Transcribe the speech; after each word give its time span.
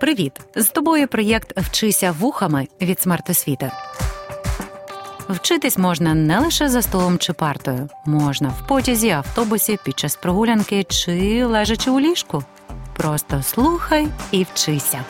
Привіт! 0.00 0.32
З 0.54 0.68
тобою 0.68 1.08
проєкт 1.08 1.58
Вчися 1.60 2.12
вухами 2.12 2.68
від 2.80 3.00
смертосвіти. 3.00 3.70
Вчитись 5.28 5.78
можна 5.78 6.14
не 6.14 6.38
лише 6.38 6.68
за 6.68 6.82
столом 6.82 7.18
чи 7.18 7.32
партою, 7.32 7.88
можна 8.06 8.48
в 8.48 8.66
потязі, 8.66 9.10
автобусі, 9.10 9.78
під 9.84 9.98
час 9.98 10.16
прогулянки 10.16 10.84
чи 10.84 11.44
лежачи 11.44 11.90
у 11.90 12.00
ліжку. 12.00 12.44
Просто 12.96 13.42
слухай 13.42 14.08
і 14.30 14.42
вчися. 14.42 15.04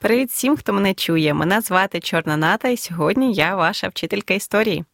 Привіт 0.00 0.30
всім, 0.30 0.56
хто 0.56 0.72
мене 0.72 0.94
чує. 0.94 1.34
Мене 1.34 1.60
звати 1.60 2.00
Чорна 2.00 2.36
Ната, 2.36 2.68
і 2.68 2.76
сьогодні 2.76 3.32
я 3.32 3.56
ваша 3.56 3.88
вчителька 3.88 4.34
історії. 4.34 4.84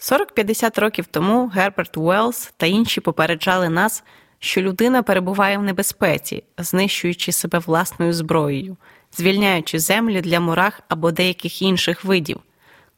40-50 0.00 0.80
років 0.80 1.06
тому 1.06 1.46
Герберт 1.46 1.96
Уеллс 1.96 2.52
та 2.56 2.66
інші 2.66 3.00
попереджали 3.00 3.68
нас, 3.68 4.04
що 4.40 4.62
людина 4.62 5.02
перебуває 5.02 5.58
в 5.58 5.62
небезпеці, 5.62 6.42
знищуючи 6.58 7.32
себе 7.32 7.58
власною 7.58 8.12
зброєю, 8.12 8.76
звільняючи 9.12 9.78
землю 9.78 10.20
для 10.20 10.40
мурах 10.40 10.80
або 10.88 11.10
деяких 11.10 11.62
інших 11.62 12.04
видів. 12.04 12.40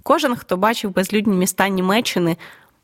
Кожен, 0.02 0.36
хто 0.36 0.56
бачив 0.56 0.94
безлюдні 0.94 1.34
міста 1.34 1.68
Німеччини, 1.68 2.36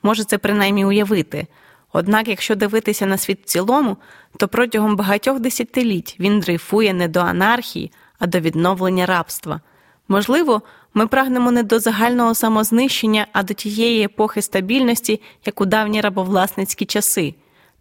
може 0.03 0.25
це 0.25 0.39
принаймні 0.39 0.85
уявити. 0.85 1.47
Однак, 1.93 2.29
якщо 2.29 2.55
дивитися 2.55 3.07
на 3.07 3.19
світ 3.19 3.41
в 3.43 3.45
цілому, 3.45 3.97
то 4.37 4.49
протягом 4.49 4.97
багатьох 4.97 5.41
десятиліть 5.41 6.17
він 6.21 6.41
дрейфує 6.41 6.95
не 6.95 7.09
до 7.09 7.21
анархії, 7.21 7.93
а 8.19 8.27
до 8.27 8.41
відновлення 8.41 9.07
рабства. 9.07 9.61
Можливо, 10.09 10.63
ми 10.95 11.07
прагнемо 11.07 11.51
не 11.51 11.63
до 11.63 11.79
загального 11.79 12.35
самознищення, 12.35 13.27
а 13.33 13.43
до 13.43 13.55
тієї 13.55 14.05
епохи 14.05 14.43
стабільності, 14.43 15.21
як 15.47 15.61
у 15.61 15.67
давні 15.67 16.01
рабовласницькі 16.01 16.85
часи. 16.85 17.35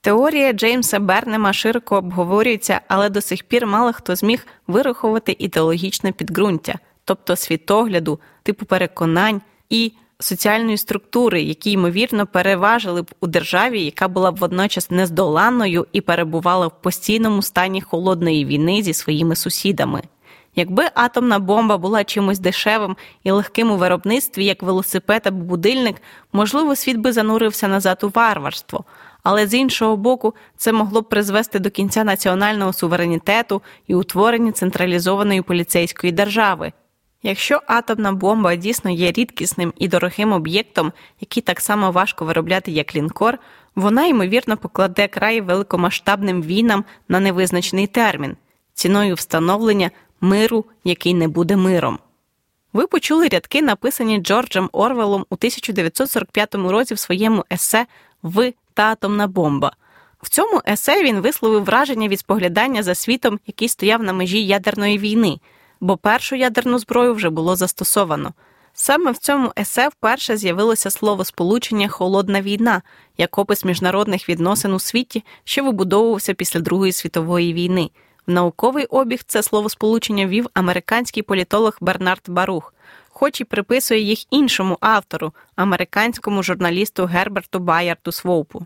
Теорія 0.07 0.53
Джеймса 0.53 0.99
Бернема 0.99 1.53
широко 1.53 1.97
обговорюється, 1.97 2.81
але 2.88 3.09
до 3.09 3.21
сих 3.21 3.43
пір 3.43 3.68
мало 3.68 3.93
хто 3.93 4.15
зміг 4.15 4.48
вирахувати 4.68 5.35
ідеологічне 5.40 6.12
підґрунтя, 6.12 6.76
тобто 7.05 7.35
світогляду, 7.35 8.20
типу 8.43 8.65
переконань 8.65 9.41
і 9.70 9.91
соціальної 10.20 10.77
структури, 10.77 11.41
які 11.41 11.71
ймовірно 11.71 12.26
переважили 12.26 13.01
б 13.01 13.12
у 13.20 13.27
державі, 13.27 13.82
яка 13.82 14.07
була 14.07 14.32
б 14.32 14.35
водночас 14.35 14.91
нездоланною 14.91 15.87
і 15.91 16.01
перебувала 16.01 16.67
в 16.67 16.82
постійному 16.82 17.41
стані 17.41 17.82
холодної 17.82 18.45
війни 18.45 18.84
зі 18.84 18.93
своїми 18.93 19.35
сусідами. 19.35 20.01
Якби 20.55 20.84
атомна 20.93 21.39
бомба 21.39 21.77
була 21.77 22.04
чимось 22.04 22.39
дешевим 22.39 22.98
і 23.23 23.32
легким 23.32 23.71
у 23.71 23.77
виробництві, 23.77 24.45
як 24.45 24.63
велосипед 24.63 25.21
або 25.26 25.43
будильник, 25.43 25.95
можливо, 26.34 26.76
світ 26.76 26.98
би 26.98 27.13
занурився 27.13 27.67
назад 27.67 27.99
у 28.04 28.12
варварство. 28.15 28.85
Але 29.29 29.47
з 29.47 29.53
іншого 29.53 29.97
боку, 29.97 30.33
це 30.57 30.71
могло 30.71 31.01
б 31.01 31.09
призвести 31.09 31.59
до 31.59 31.70
кінця 31.70 32.03
національного 32.03 32.73
суверенітету 32.73 33.61
і 33.87 33.95
утворення 33.95 34.51
централізованої 34.51 35.41
поліцейської 35.41 36.11
держави. 36.11 36.71
Якщо 37.23 37.61
атомна 37.67 38.11
бомба 38.11 38.55
дійсно 38.55 38.91
є 38.91 39.11
рідкісним 39.11 39.73
і 39.77 39.87
дорогим 39.87 40.31
об'єктом, 40.31 40.91
який 41.21 41.43
так 41.43 41.61
само 41.61 41.91
важко 41.91 42.25
виробляти, 42.25 42.71
як 42.71 42.95
лінкор, 42.95 43.37
вона 43.75 44.05
ймовірно 44.05 44.57
покладе 44.57 45.07
край 45.07 45.41
великомасштабним 45.41 46.41
війнам 46.41 46.83
на 47.07 47.20
невизначений 47.20 47.87
термін, 47.87 48.35
ціною 48.73 49.15
встановлення 49.15 49.91
миру, 50.21 50.65
який 50.83 51.13
не 51.13 51.27
буде 51.27 51.55
миром. 51.55 51.99
Ви 52.73 52.87
почули 52.87 53.27
рядки, 53.27 53.61
написані 53.61 54.17
Джорджем 54.17 54.70
Орвелом 54.71 55.25
у 55.29 55.35
1945 55.35 56.55
році 56.55 56.93
в 56.93 56.99
своєму 56.99 57.45
есе 57.51 57.85
Ви 58.23 58.53
та 58.77 58.83
атомна 58.83 59.27
бомба. 59.27 59.71
В 60.21 60.29
цьому 60.29 60.61
есе 60.67 61.03
він 61.03 61.20
висловив 61.20 61.63
враження 61.63 62.07
від 62.07 62.20
споглядання 62.20 62.83
за 62.83 62.95
світом, 62.95 63.39
який 63.47 63.70
стояв 63.70 64.03
на 64.03 64.13
межі 64.13 64.45
ядерної 64.45 64.97
війни, 64.97 65.39
бо 65.79 65.97
першу 65.97 66.35
ядерну 66.35 66.79
зброю 66.79 67.13
вже 67.13 67.29
було 67.29 67.55
застосовано. 67.55 68.33
Саме 68.73 69.11
в 69.11 69.17
цьому 69.17 69.51
есе 69.59 69.87
вперше 69.87 70.37
з'явилося 70.37 70.89
слово 70.89 71.25
сполучення 71.25 71.87
Холодна 71.87 72.41
війна 72.41 72.81
як 73.17 73.37
опис 73.37 73.66
міжнародних 73.66 74.29
відносин 74.29 74.73
у 74.73 74.79
світі, 74.79 75.23
що 75.43 75.63
вибудовувався 75.63 76.33
після 76.33 76.59
Другої 76.59 76.91
світової 76.91 77.53
війни. 77.53 77.89
В 78.27 78.31
науковий 78.31 78.85
обіг 78.85 79.19
це 79.27 79.43
словосполучення 79.43 80.27
вів 80.27 80.47
американський 80.53 81.23
політолог 81.23 81.77
Бернард 81.81 82.23
Барух, 82.27 82.73
хоч 83.19 83.41
і 83.41 83.44
приписує 83.44 84.00
їх 84.00 84.33
іншому 84.33 84.78
автору, 84.81 85.33
американському 85.55 86.44
журналісту 86.44 87.05
Герберту 87.05 87.59
Байарту 87.59 88.11
Своупу. 88.11 88.66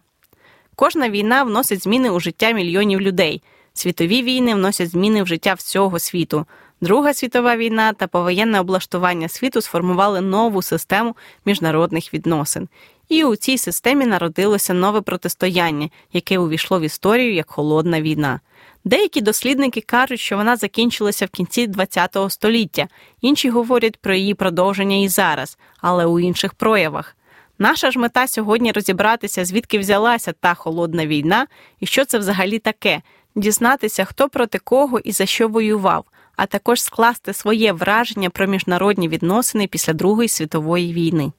Кожна 0.75 1.09
війна 1.09 1.43
вносить 1.43 1.83
зміни 1.83 2.09
у 2.09 2.19
життя 2.19 2.51
мільйонів 2.51 3.01
людей. 3.01 3.41
Світові 3.73 4.23
війни 4.23 4.55
вносять 4.55 4.89
зміни 4.89 5.23
в 5.23 5.27
життя 5.27 5.53
всього 5.53 5.99
світу. 5.99 6.45
Друга 6.81 7.13
світова 7.13 7.57
війна 7.57 7.93
та 7.93 8.07
повоєнне 8.07 8.59
облаштування 8.59 9.27
світу 9.27 9.61
сформували 9.61 10.21
нову 10.21 10.61
систему 10.61 11.15
міжнародних 11.45 12.13
відносин. 12.13 12.67
І 13.11 13.23
у 13.23 13.35
цій 13.35 13.57
системі 13.57 14.05
народилося 14.05 14.73
нове 14.73 15.01
протистояння, 15.01 15.89
яке 16.13 16.39
увійшло 16.39 16.79
в 16.79 16.81
історію 16.81 17.33
як 17.33 17.51
холодна 17.51 18.01
війна. 18.01 18.39
Деякі 18.83 19.21
дослідники 19.21 19.81
кажуть, 19.81 20.19
що 20.19 20.37
вона 20.37 20.55
закінчилася 20.55 21.25
в 21.25 21.29
кінці 21.29 21.69
ХХ 21.77 22.29
століття, 22.29 22.87
інші 23.21 23.49
говорять 23.49 23.97
про 23.97 24.13
її 24.13 24.33
продовження 24.33 24.95
і 24.95 25.07
зараз, 25.07 25.57
але 25.81 26.05
у 26.05 26.19
інших 26.19 26.53
проявах. 26.53 27.15
Наша 27.59 27.91
ж 27.91 27.99
мета 27.99 28.27
сьогодні 28.27 28.71
розібратися, 28.71 29.45
звідки 29.45 29.79
взялася 29.79 30.31
та 30.31 30.53
холодна 30.53 31.07
війна 31.07 31.47
і 31.79 31.85
що 31.85 32.05
це 32.05 32.17
взагалі 32.17 32.59
таке, 32.59 33.01
дізнатися, 33.35 34.05
хто 34.05 34.29
проти 34.29 34.59
кого 34.59 34.99
і 34.99 35.11
за 35.11 35.25
що 35.25 35.47
воював, 35.47 36.05
а 36.35 36.45
також 36.45 36.81
скласти 36.81 37.33
своє 37.33 37.73
враження 37.73 38.29
про 38.29 38.47
міжнародні 38.47 39.07
відносини 39.07 39.67
після 39.67 39.93
Другої 39.93 40.27
світової 40.29 40.93
війни. 40.93 41.31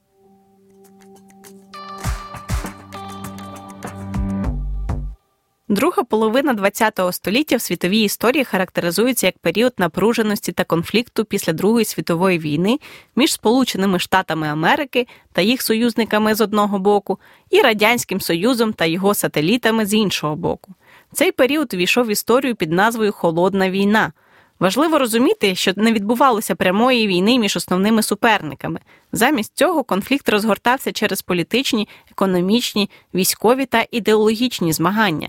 Друга 5.73 6.03
половина 6.03 6.55
ХХ 6.55 7.13
століття 7.13 7.57
в 7.57 7.61
світовій 7.61 8.01
історії 8.01 8.45
характеризується 8.45 9.27
як 9.27 9.39
період 9.39 9.73
напруженості 9.79 10.53
та 10.53 10.65
конфлікту 10.65 11.25
після 11.25 11.53
Другої 11.53 11.85
світової 11.85 12.39
війни 12.39 12.79
між 13.17 13.33
Сполученими 13.33 13.99
Штатами 13.99 14.49
Америки 14.49 15.07
та 15.33 15.43
їх 15.43 15.63
союзниками 15.63 16.35
з 16.35 16.41
одного 16.41 16.79
боку 16.79 17.19
і 17.51 17.61
Радянським 17.61 18.21
Союзом 18.21 18.73
та 18.73 18.85
його 18.85 19.15
сателітами 19.15 19.87
з 19.87 19.95
іншого 19.95 20.37
боку. 20.37 20.75
Цей 21.13 21.33
період 21.33 21.75
війшов 21.75 22.07
в 22.07 22.11
історію 22.11 22.55
під 22.55 22.73
назвою 22.73 23.13
Холодна 23.13 23.71
війна. 23.71 24.13
Важливо 24.61 24.99
розуміти, 24.99 25.55
що 25.55 25.73
не 25.77 25.93
відбувалося 25.93 26.55
прямої 26.55 27.07
війни 27.07 27.39
між 27.39 27.57
основними 27.57 28.03
суперниками. 28.03 28.81
Замість 29.13 29.57
цього 29.57 29.85
конфлікт 29.85 30.29
розгортався 30.29 30.93
через 30.93 31.23
політичні, 31.23 31.89
економічні, 32.11 32.91
військові 33.15 33.67
та 33.67 33.87
ідеологічні 33.91 34.73
змагання 34.73 35.29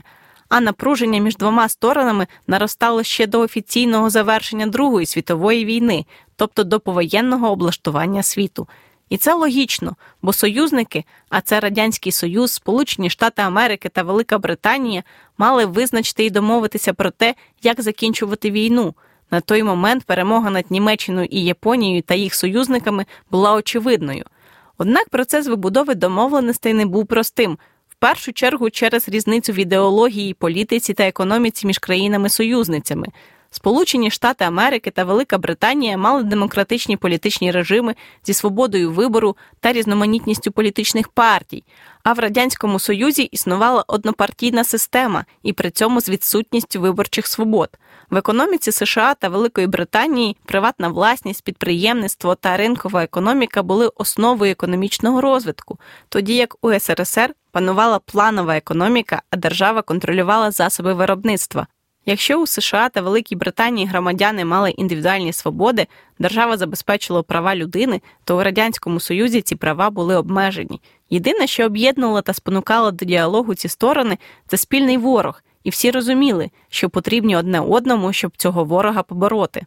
а 0.54 0.62
напруження 0.62 1.20
між 1.20 1.38
двома 1.38 1.70
сторонами 1.70 2.28
наростало 2.48 3.04
ще 3.04 3.28
до 3.28 3.40
офіційного 3.40 4.10
завершення 4.10 4.68
Другої 4.68 5.06
світової 5.06 5.66
війни, 5.66 6.06
тобто 6.36 6.64
до 6.64 6.80
повоєнного 6.80 7.52
облаштування 7.52 8.24
світу. 8.24 8.68
І 9.10 9.18
це 9.18 9.34
логічно, 9.34 9.96
бо 10.22 10.34
союзники, 10.34 11.06
а 11.30 11.42
це 11.42 11.60
Радянський 11.60 12.12
Союз, 12.12 12.52
Сполучені 12.52 13.10
Штати 13.10 13.42
Америки 13.42 13.90
та 13.90 14.04
Велика 14.04 14.38
Британія, 14.38 15.04
мали 15.38 15.66
визначити 15.66 16.26
і 16.26 16.30
домовитися 16.30 16.94
про 16.94 17.12
те, 17.12 17.36
як 17.64 17.82
закінчувати 17.82 18.52
війну. 18.52 18.94
На 19.32 19.42
той 19.42 19.64
момент 19.64 20.04
перемога 20.04 20.50
над 20.50 20.72
Німеччиною 20.72 21.28
і 21.32 21.44
Японією 21.44 22.02
та 22.02 22.14
їх 22.14 22.36
союзниками 22.36 23.06
була 23.32 23.54
очевидною. 23.54 24.26
Однак 24.78 25.10
процес 25.10 25.48
вибудови 25.48 25.96
домовленостей 25.96 26.74
не 26.74 26.86
був 26.86 27.06
простим, 27.06 27.58
першу 28.04 28.34
чергу 28.34 28.70
через 28.70 29.10
різницю 29.10 29.54
в 29.54 29.56
ідеології, 29.56 30.34
політиці 30.34 30.94
та 30.94 31.04
економіці 31.04 31.68
між 31.68 31.78
країнами-союзницями. 31.78 33.08
Сполучені 33.50 34.12
Штати 34.12 34.46
Америки 34.46 34.92
та 34.92 35.04
Велика 35.04 35.38
Британія 35.38 35.98
мали 35.98 36.24
демократичні 36.24 36.98
політичні 36.98 37.52
режими 37.52 37.96
зі 38.26 38.34
свободою 38.34 38.92
вибору 38.92 39.38
та 39.60 39.74
різноманітністю 39.74 40.52
політичних 40.52 41.08
партій, 41.08 41.64
а 42.04 42.14
в 42.14 42.20
Радянському 42.20 42.80
Союзі 42.80 43.24
існувала 43.24 43.84
однопартійна 43.88 44.64
система 44.64 45.26
і 45.44 45.54
при 45.54 45.72
цьому 45.72 46.02
з 46.02 46.10
відсутністю 46.10 46.82
виборчих 46.82 47.28
свобод. 47.28 47.70
В 48.10 48.18
економіці 48.18 48.72
США 48.72 49.14
та 49.14 49.30
Великої 49.30 49.68
Британії 49.68 50.38
приватна 50.46 50.88
власність, 50.88 51.44
підприємництво 51.44 52.36
та 52.36 52.58
ринкова 52.58 53.04
економіка 53.04 53.64
були 53.64 53.90
основою 53.96 54.52
економічного 54.52 55.22
розвитку, 55.22 55.80
тоді 56.10 56.36
як 56.36 56.56
у 56.62 56.80
СРСР 56.80 57.34
панувала 57.54 58.00
планова 58.00 58.58
економіка, 58.58 59.22
а 59.30 59.38
держава 59.38 59.82
контролювала 59.82 60.52
засоби 60.52 60.94
виробництва. 60.94 61.68
Якщо 62.06 62.42
у 62.42 62.48
США 62.48 62.90
та 62.90 63.02
Великій 63.02 63.36
Британії 63.36 63.88
громадяни 63.88 64.46
мали 64.46 64.72
індивідуальні 64.72 65.34
свободи, 65.34 65.88
держава 66.20 66.58
забезпечила 66.58 67.24
права 67.24 67.56
людини, 67.56 68.02
то 68.24 68.38
у 68.38 68.44
радянському 68.44 69.00
союзі 69.00 69.42
ці 69.42 69.56
права 69.56 69.90
були 69.90 70.16
обмежені. 70.16 70.82
Єдине, 71.10 71.48
що 71.48 71.66
об'єднувало 71.66 72.22
та 72.22 72.34
спонукало 72.34 72.92
до 72.92 73.06
діалогу 73.06 73.56
ці 73.56 73.68
сторони, 73.68 74.18
це 74.48 74.58
спільний 74.58 74.98
ворог, 74.98 75.44
і 75.64 75.70
всі 75.70 75.92
розуміли, 75.92 76.50
що 76.70 76.90
потрібні 76.90 77.38
одне 77.38 77.60
одному, 77.60 78.14
щоб 78.14 78.38
цього 78.38 78.64
ворога 78.64 79.04
побороти. 79.04 79.66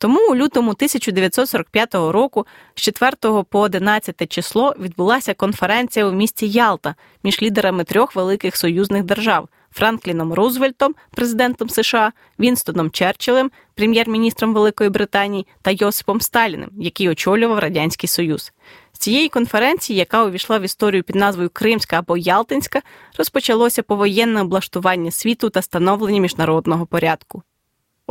Тому 0.00 0.30
у 0.30 0.36
лютому 0.36 0.70
1945 0.70 1.94
року 1.94 2.46
з 2.74 2.80
4 2.80 3.12
по 3.50 3.60
11 3.60 4.32
число 4.32 4.74
відбулася 4.80 5.34
конференція 5.34 6.06
у 6.06 6.12
місті 6.12 6.48
Ялта 6.48 6.94
між 7.22 7.42
лідерами 7.42 7.84
трьох 7.84 8.16
великих 8.16 8.56
союзних 8.56 9.04
держав 9.04 9.48
Франкліном 9.72 10.32
Рузвельтом, 10.32 10.94
президентом 11.10 11.68
США, 11.68 12.12
Вінстоном 12.38 12.90
Черчиллем, 12.90 13.50
прем'єр-міністром 13.74 14.54
Великої 14.54 14.90
Британії 14.90 15.46
та 15.62 15.70
Йосипом 15.70 16.20
Сталіним, 16.20 16.70
який 16.78 17.08
очолював 17.08 17.58
Радянський 17.58 18.08
Союз. 18.08 18.52
З 18.92 18.98
цієї 18.98 19.28
конференції, 19.28 19.98
яка 19.98 20.24
увійшла 20.24 20.58
в 20.58 20.62
історію 20.62 21.02
під 21.02 21.16
назвою 21.16 21.50
Кримська 21.52 21.98
або 21.98 22.16
Ялтинська, 22.16 22.82
розпочалося 23.18 23.82
повоєнне 23.82 24.40
облаштування 24.40 25.10
світу 25.10 25.50
та 25.50 25.62
становлення 25.62 26.20
міжнародного 26.20 26.86
порядку. 26.86 27.42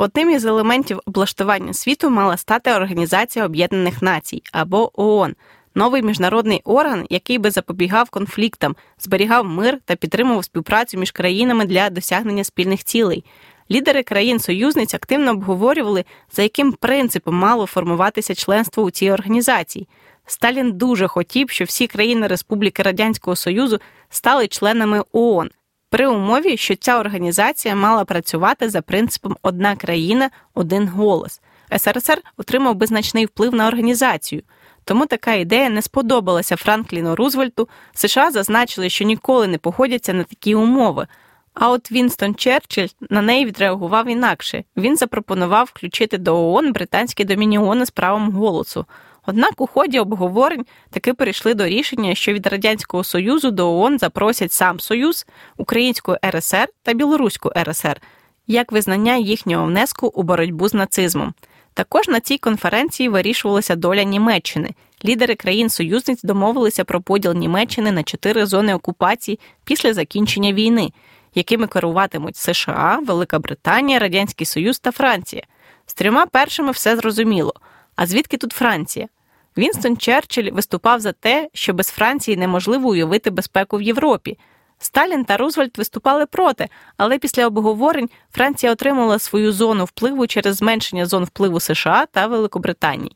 Одним 0.01 0.29
із 0.29 0.45
елементів 0.45 0.99
облаштування 1.05 1.73
світу 1.73 2.09
мала 2.09 2.37
стати 2.37 2.71
Організація 2.71 3.45
Об'єднаних 3.45 4.01
Націй 4.01 4.41
або 4.51 5.01
ООН, 5.01 5.35
новий 5.75 6.01
міжнародний 6.01 6.61
орган, 6.63 7.05
який 7.09 7.37
би 7.37 7.51
запобігав 7.51 8.09
конфліктам, 8.09 8.75
зберігав 8.99 9.45
мир 9.45 9.79
та 9.85 9.95
підтримував 9.95 10.43
співпрацю 10.43 10.97
між 10.97 11.11
країнами 11.11 11.65
для 11.65 11.89
досягнення 11.89 12.43
спільних 12.43 12.83
цілей. 12.83 13.23
Лідери 13.71 14.03
країн-союзниць 14.03 14.93
активно 14.93 15.31
обговорювали, 15.31 16.05
за 16.31 16.41
яким 16.43 16.71
принципом 16.71 17.35
мало 17.35 17.65
формуватися 17.65 18.35
членство 18.35 18.83
у 18.83 18.91
цій 18.91 19.11
організації. 19.11 19.87
Сталін 20.25 20.71
дуже 20.71 21.07
хотів, 21.07 21.49
щоб 21.49 21.67
всі 21.67 21.87
країни 21.87 22.27
Республіки 22.27 22.83
Радянського 22.83 23.35
Союзу 23.35 23.79
стали 24.09 24.47
членами 24.47 25.03
ООН 25.11 25.49
при 25.89 26.07
умові, 26.07 26.57
що 26.57 26.75
ця 26.75 26.99
організація 26.99 27.75
мала 27.75 28.05
працювати 28.05 28.69
за 28.69 28.81
принципом 28.81 29.37
одна 29.41 29.75
країна, 29.75 30.29
один 30.53 30.87
голос. 30.87 31.41
СРСР 31.77 32.21
отримав 32.37 32.75
би 32.75 32.85
значний 32.85 33.25
вплив 33.25 33.53
на 33.53 33.67
організацію. 33.67 34.41
Тому 34.83 35.05
така 35.05 35.33
ідея 35.33 35.69
не 35.69 35.81
сподобалася 35.81 36.55
Франкліну 36.55 37.15
Рузвельту. 37.15 37.69
США 37.93 38.31
зазначили, 38.31 38.89
що 38.89 39.05
ніколи 39.05 39.47
не 39.47 39.57
погодяться 39.57 40.13
на 40.13 40.23
такі 40.23 40.55
умови. 40.55 41.07
А 41.53 41.69
от 41.69 41.91
Вінстон 41.91 42.35
Черчилль 42.35 42.87
на 43.09 43.21
неї 43.21 43.45
відреагував 43.45 44.07
інакше. 44.07 44.63
Він 44.77 44.97
запропонував 44.97 45.65
включити 45.65 46.17
до 46.17 46.51
ООН 46.51 46.71
британські 46.71 47.25
домініони 47.25 47.85
з 47.85 47.89
правом 47.89 48.31
голосу. 48.31 48.85
Однак 49.29 49.61
у 49.61 49.67
ході 49.67 49.99
обговорень 49.99 50.65
таки 50.89 51.13
перейшли 51.13 51.53
до 51.53 51.65
рішення, 51.65 52.15
що 52.15 52.33
від 52.33 52.47
Радянського 52.47 53.03
Союзу 53.03 53.51
до 53.51 53.79
ООН 53.79 53.99
запросять 53.99 54.51
сам 54.51 54.79
Союз, 54.79 55.25
Українську 55.57 56.15
РСР 56.25 56.67
та 56.83 56.93
Білоруську 56.93 57.51
РСР 57.57 58.01
як 58.47 58.71
визнання 58.71 59.15
їхнього 59.15 59.65
внеску 59.65 60.07
у 60.07 60.23
боротьбу 60.23 60.67
з 60.67 60.73
нацизмом. 60.73 61.33
Також 61.73 62.07
на 62.07 62.19
цій 62.19 62.37
конференції 62.37 63.09
вирішувалася 63.09 63.75
доля 63.75 64.03
Німеччини. 64.03 64.69
Лідери 65.05 65.35
країн-союзниць 65.35 66.23
домовилися 66.23 66.83
про 66.83 67.01
поділ 67.01 67.33
Німеччини 67.33 67.91
на 67.91 68.03
чотири 68.03 68.45
зони 68.45 68.73
окупації 68.73 69.39
після 69.63 69.93
закінчення 69.93 70.53
війни, 70.53 70.91
якими 71.35 71.67
керуватимуть 71.67 72.35
США, 72.35 72.99
Велика 73.05 73.39
Британія, 73.39 73.99
Радянський 73.99 74.45
Союз 74.45 74.79
та 74.79 74.91
Франція. 74.91 75.43
З 75.85 75.93
трьома 75.93 76.25
першими 76.25 76.71
все 76.71 76.95
зрозуміло. 76.95 77.53
А 77.95 78.05
звідки 78.05 78.37
тут 78.37 78.53
Франція? 78.53 79.07
Вінстон 79.59 79.97
Черчилль 79.97 80.51
виступав 80.51 80.99
за 80.99 81.11
те, 81.11 81.49
що 81.53 81.73
без 81.73 81.87
Франції 81.87 82.37
неможливо 82.37 82.89
уявити 82.89 83.29
безпеку 83.29 83.77
в 83.77 83.81
Європі. 83.81 84.37
Сталін 84.79 85.25
та 85.25 85.37
Рузвельт 85.37 85.77
виступали 85.77 86.25
проти, 86.25 86.67
але 86.97 87.17
після 87.17 87.47
обговорень 87.47 88.09
Франція 88.31 88.71
отримала 88.71 89.19
свою 89.19 89.51
зону 89.51 89.85
впливу 89.85 90.27
через 90.27 90.55
зменшення 90.55 91.05
зон 91.05 91.23
впливу 91.23 91.59
США 91.59 92.05
та 92.11 92.27
Великобританії. 92.27 93.15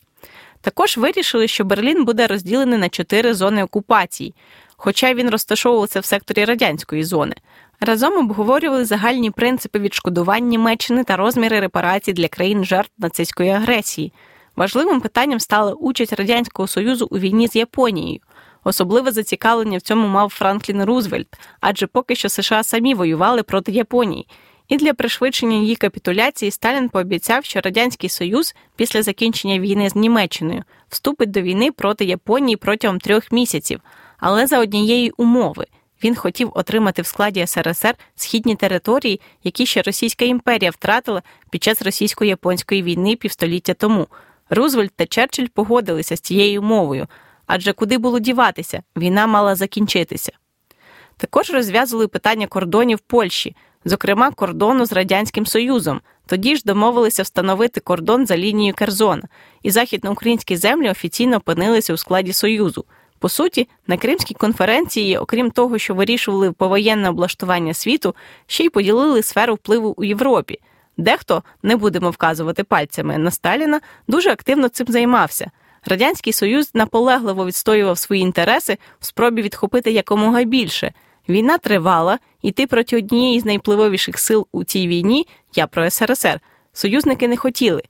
Також 0.62 0.98
вирішили, 0.98 1.48
що 1.48 1.64
Берлін 1.64 2.06
буде 2.06 2.28
розділений 2.28 2.80
на 2.80 2.90
чотири 2.90 3.34
зони 3.34 3.64
окупації, 3.64 4.34
хоча 4.78 5.14
він 5.14 5.30
розташовувався 5.30 6.00
в 6.00 6.06
секторі 6.06 6.46
радянської 6.46 7.04
зони. 7.04 7.36
Разом 7.80 8.18
обговорювали 8.18 8.86
загальні 8.86 9.32
принципи 9.32 9.80
відшкодування 9.80 10.48
Німеччини 10.48 11.04
та 11.04 11.18
розміри 11.18 11.60
репарацій 11.60 12.14
для 12.14 12.28
країн 12.28 12.66
жертв 12.66 12.92
нацистської 12.98 13.50
агресії. 13.50 14.14
Важливим 14.56 15.02
питанням 15.02 15.40
стала 15.40 15.74
участь 15.74 16.14
Радянського 16.14 16.68
Союзу 16.68 17.08
у 17.12 17.18
війні 17.18 17.48
з 17.48 17.56
Японією. 17.56 18.20
Особливе 18.64 19.12
зацікавлення 19.12 19.78
в 19.78 19.82
цьому 19.82 20.08
мав 20.08 20.30
Франклін 20.30 20.84
Рузвельт, 20.84 21.28
адже 21.60 21.88
поки 21.88 22.16
що 22.16 22.30
США 22.30 22.64
самі 22.64 22.94
воювали 22.94 23.44
проти 23.44 23.72
Японії. 23.72 24.28
І 24.68 24.78
для 24.78 24.94
пришвидшення 24.94 25.58
її 25.58 25.76
капітуляції 25.76 26.52
Сталін 26.52 26.90
пообіцяв, 26.90 27.46
що 27.46 27.62
Радянський 27.62 28.10
Союз 28.10 28.56
після 28.76 29.02
закінчення 29.02 29.60
війни 29.60 29.90
з 29.90 29.96
Німеччиною 29.96 30.64
вступить 30.90 31.32
до 31.32 31.42
війни 31.42 31.72
проти 31.72 32.06
Японії 32.06 32.58
протягом 32.58 33.00
трьох 33.00 33.32
місяців, 33.32 33.80
але 34.18 34.48
за 34.48 34.60
однієї 34.60 35.12
умови. 35.18 35.66
Він 36.04 36.16
хотів 36.16 36.52
отримати 36.56 37.02
в 37.02 37.06
складі 37.06 37.48
СРСР 37.48 37.96
східні 38.16 38.56
території, 38.56 39.22
які 39.44 39.66
ще 39.66 39.82
Російська 39.82 40.26
імперія 40.26 40.72
втратила 40.72 41.22
під 41.50 41.64
час 41.64 41.82
російсько-японської 41.82 42.84
війни 42.84 43.16
півстоліття 43.16 43.74
тому. 43.74 44.08
Рузвельт 44.50 44.92
та 44.96 45.06
Черчилль 45.06 45.48
погодилися 45.54 46.16
з 46.16 46.20
цією 46.20 46.62
мовою, 46.62 47.08
адже 47.48 47.74
куди 47.74 47.98
було 47.98 48.20
діватися, 48.20 48.84
війна 48.98 49.28
мала 49.28 49.56
закінчитися. 49.56 50.32
Також 51.18 51.50
розв'язували 51.50 52.08
питання 52.08 52.48
кордонів 52.48 53.00
Польщі, 53.00 53.56
зокрема 53.86 54.32
кордону 54.32 54.86
з 54.86 54.94
Радянським 54.94 55.46
Союзом. 55.46 56.02
Тоді 56.26 56.56
ж 56.56 56.64
домовилися 56.66 57.24
встановити 57.24 57.80
кордон 57.80 58.26
за 58.26 58.38
лінією 58.38 58.74
Керзона, 58.74 59.24
і 59.64 59.72
західноукраїнські 59.72 60.58
землі 60.58 60.90
офіційно 60.90 61.38
опинилися 61.38 61.94
у 61.94 61.98
складі 61.98 62.34
Союзу. 62.34 62.86
По 63.20 63.30
суті, 63.30 63.68
на 63.88 63.98
Кримській 63.98 64.34
конференції, 64.34 65.18
окрім 65.18 65.52
того, 65.52 65.78
що 65.78 65.96
вирішували 65.96 66.52
повоєнне 66.52 67.10
облаштування 67.10 67.74
світу, 67.74 68.16
ще 68.48 68.64
й 68.64 68.70
поділили 68.70 69.24
сферу 69.24 69.56
впливу 69.56 69.94
у 69.98 70.04
Європі. 70.04 70.60
Дехто, 70.98 71.44
не 71.64 71.76
будемо 71.76 72.10
вказувати 72.10 72.64
пальцями 72.64 73.18
на 73.18 73.32
Сталіна, 73.32 73.82
дуже 74.08 74.30
активно 74.30 74.70
цим 74.70 74.88
займався. 74.88 75.52
Радянський 75.86 76.34
Союз 76.34 76.72
наполегливо 76.74 77.46
відстоював 77.46 77.98
свої 77.98 78.22
інтереси 78.22 78.78
в 79.00 79.06
спробі 79.06 79.42
відхопити 79.42 79.92
якомога 79.92 80.44
більше. 80.44 80.94
Війна 81.30 81.58
тривала, 81.58 82.20
йти 82.42 82.68
проти 82.68 82.98
однієї 82.98 83.40
з 83.40 83.46
найвпливовіших 83.46 84.20
сил 84.20 84.48
у 84.52 84.64
цій 84.64 84.88
війні, 84.88 85.28
я 85.56 85.68
про 85.68 85.90
СРСР, 85.90 86.40
союзники 86.74 87.28
не 87.28 87.38
хотіли. 87.38 87.84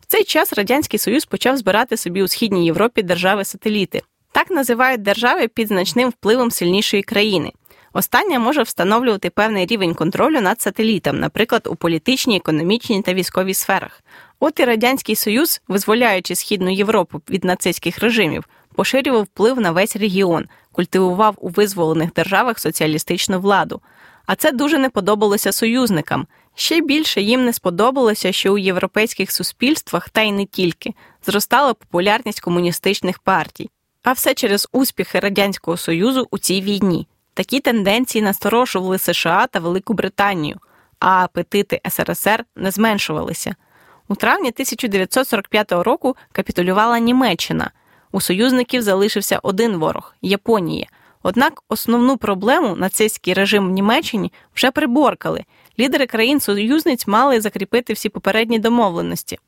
В 0.00 0.06
цей 0.06 0.24
час 0.24 0.52
Радянський 0.52 0.98
Союз 0.98 1.24
почав 1.24 1.56
збирати 1.56 1.96
собі 1.96 2.22
у 2.22 2.28
східній 2.28 2.64
Європі 2.64 3.02
держави-сателіти. 3.02 4.02
Так 4.32 4.50
називають 4.50 5.02
держави 5.02 5.48
під 5.48 5.68
значним 5.68 6.08
впливом 6.08 6.50
сильнішої 6.50 7.02
країни. 7.02 7.52
Остання 7.92 8.38
може 8.38 8.62
встановлювати 8.62 9.30
певний 9.30 9.66
рівень 9.66 9.94
контролю 9.94 10.40
над 10.40 10.60
сателітом, 10.60 11.20
наприклад, 11.20 11.66
у 11.66 11.76
політичній, 11.76 12.36
економічній 12.36 13.02
та 13.02 13.14
військовій 13.14 13.54
сферах. 13.54 14.02
От 14.40 14.60
і 14.60 14.64
Радянський 14.64 15.16
Союз, 15.16 15.60
визволяючи 15.68 16.34
Східну 16.34 16.70
Європу 16.70 17.22
від 17.30 17.44
нацистських 17.44 17.98
режимів, 17.98 18.44
поширював 18.74 19.22
вплив 19.22 19.60
на 19.60 19.70
весь 19.70 19.96
регіон, 19.96 20.46
культивував 20.72 21.34
у 21.38 21.48
визволених 21.48 22.12
державах 22.12 22.58
соціалістичну 22.58 23.40
владу. 23.40 23.80
А 24.26 24.34
це 24.34 24.52
дуже 24.52 24.78
не 24.78 24.90
подобалося 24.90 25.52
союзникам. 25.52 26.26
Ще 26.54 26.80
більше 26.80 27.20
їм 27.20 27.44
не 27.44 27.52
сподобалося, 27.52 28.32
що 28.32 28.54
у 28.54 28.58
європейських 28.58 29.32
суспільствах, 29.32 30.08
та 30.08 30.20
й 30.20 30.32
не 30.32 30.44
тільки, 30.44 30.94
зростала 31.26 31.74
популярність 31.74 32.40
комуністичних 32.40 33.18
партій, 33.18 33.70
а 34.02 34.12
все 34.12 34.34
через 34.34 34.68
успіхи 34.72 35.20
Радянського 35.20 35.76
Союзу 35.76 36.28
у 36.30 36.38
цій 36.38 36.60
війні. 36.60 37.06
Такі 37.40 37.60
тенденції 37.60 38.22
насторошували 38.22 38.98
США 38.98 39.46
та 39.46 39.58
Велику 39.60 39.94
Британію, 39.94 40.58
а 40.98 41.24
апетити 41.24 41.80
СРСР 41.90 42.44
не 42.56 42.70
зменшувалися. 42.70 43.54
У 44.08 44.14
травні 44.14 44.48
1945 44.48 45.72
року 45.72 46.16
капітулювала 46.32 46.98
Німеччина. 46.98 47.70
У 48.12 48.20
союзників 48.20 48.82
залишився 48.82 49.40
один 49.42 49.76
ворог 49.76 50.14
Японія. 50.22 50.86
Однак 51.22 51.62
основну 51.68 52.16
проблему 52.16 52.76
нацистський 52.76 53.34
режим 53.34 53.68
в 53.68 53.70
Німеччині 53.70 54.32
вже 54.54 54.70
приборкали. 54.70 55.44
Лідери 55.78 56.06
країн-союзниць 56.06 57.06
мали 57.06 57.40
закріпити 57.40 57.92
всі 57.92 58.08
попередні 58.08 58.58
домовленості. 58.58 59.38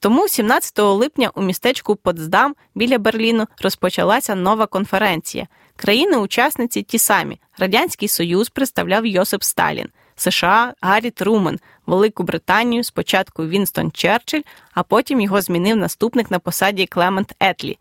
Тому 0.00 0.28
17 0.28 0.78
липня 0.78 1.30
у 1.34 1.42
містечку 1.42 1.96
Потсдам 1.96 2.54
біля 2.74 2.98
Берліну 2.98 3.46
розпочалася 3.60 4.34
нова 4.34 4.66
конференція. 4.66 5.46
Країни-учасниці 5.78 6.82
ті 6.82 6.98
самі: 6.98 7.40
Радянський 7.58 8.08
Союз 8.08 8.48
представляв 8.48 9.06
Йосип 9.06 9.42
Сталін, 9.42 9.88
США 10.16 10.74
Гаррі 10.80 11.10
Трумен, 11.10 11.58
Велику 11.86 12.22
Британію 12.22 12.84
спочатку 12.84 13.46
Вінстон 13.46 13.90
Черчилль, 13.90 14.42
а 14.74 14.82
потім 14.82 15.20
його 15.20 15.40
змінив 15.40 15.76
наступник 15.76 16.30
на 16.30 16.38
посаді 16.38 16.86
Клемент 16.86 17.34
Етлі. 17.40 17.78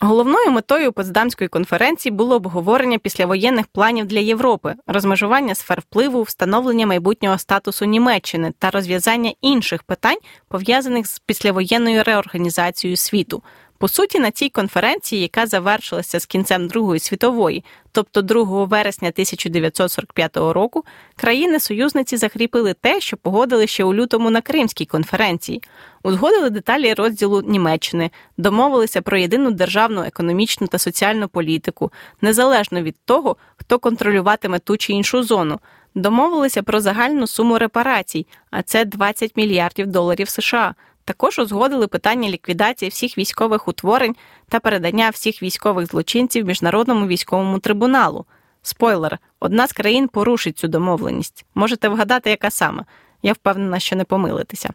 Головною 0.00 0.50
метою 0.50 0.92
Потсдамської 0.92 1.48
конференції 1.48 2.12
було 2.12 2.36
обговорення 2.36 2.98
післявоєнних 2.98 3.66
планів 3.66 4.06
для 4.06 4.18
Європи, 4.18 4.74
розмежування 4.86 5.54
сфер 5.54 5.80
впливу, 5.80 6.22
встановлення 6.22 6.86
майбутнього 6.86 7.38
статусу 7.38 7.84
Німеччини 7.84 8.52
та 8.58 8.70
розв'язання 8.70 9.32
інших 9.40 9.82
питань, 9.82 10.18
пов'язаних 10.48 11.06
з 11.06 11.18
післявоєнною 11.18 12.02
реорганізацією 12.04 12.96
світу. 12.96 13.42
По 13.82 13.88
суті, 13.88 14.18
на 14.18 14.30
цій 14.30 14.48
конференції, 14.48 15.22
яка 15.22 15.46
завершилася 15.46 16.20
з 16.20 16.26
кінцем 16.26 16.68
Другої 16.68 17.00
світової, 17.00 17.64
тобто 17.92 18.22
2 18.22 18.64
вересня 18.64 19.08
1945 19.08 20.36
року, 20.36 20.84
країни-союзниці 21.16 22.16
закріпили 22.16 22.74
те, 22.74 23.00
що 23.00 23.16
погодили 23.16 23.66
ще 23.66 23.84
у 23.84 23.94
лютому 23.94 24.30
на 24.30 24.40
Кримській 24.40 24.86
конференції, 24.86 25.62
узгодили 26.02 26.50
деталі 26.50 26.94
розділу 26.94 27.42
Німеччини, 27.42 28.10
домовилися 28.36 29.02
про 29.02 29.18
єдину 29.18 29.50
державну 29.50 30.02
економічну 30.02 30.66
та 30.66 30.78
соціальну 30.78 31.28
політику, 31.28 31.92
незалежно 32.20 32.82
від 32.82 32.96
того, 33.04 33.36
хто 33.56 33.78
контролюватиме 33.78 34.58
ту 34.58 34.76
чи 34.76 34.92
іншу 34.92 35.22
зону. 35.22 35.60
Домовилися 35.94 36.62
про 36.62 36.80
загальну 36.80 37.26
суму 37.26 37.58
репарацій, 37.58 38.26
а 38.50 38.62
це 38.62 38.84
20 38.84 39.36
мільярдів 39.36 39.86
доларів 39.86 40.28
США. 40.28 40.74
Також 41.04 41.38
узгодили 41.38 41.86
питання 41.86 42.28
ліквідації 42.28 42.88
всіх 42.88 43.18
військових 43.18 43.68
утворень 43.68 44.16
та 44.48 44.60
передання 44.60 45.10
всіх 45.10 45.42
військових 45.42 45.86
злочинців 45.86 46.46
міжнародному 46.46 47.06
військовому 47.06 47.58
трибуналу. 47.58 48.24
Спойлер: 48.62 49.18
одна 49.40 49.66
з 49.66 49.72
країн 49.72 50.08
порушить 50.08 50.58
цю 50.58 50.68
домовленість. 50.68 51.44
Можете 51.54 51.88
вгадати, 51.88 52.30
яка 52.30 52.50
саме. 52.50 52.84
Я 53.22 53.32
впевнена, 53.32 53.78
що 53.78 53.96
не 53.96 54.04
помилитися. 54.04 54.70